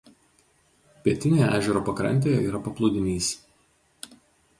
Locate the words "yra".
2.47-2.63